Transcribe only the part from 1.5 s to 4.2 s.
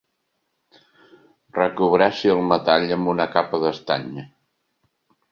Recobreixi el metall amb una capa d'estany.